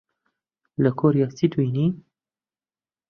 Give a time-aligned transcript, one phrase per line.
[0.83, 1.85] لە کۆریا چیت بینی؟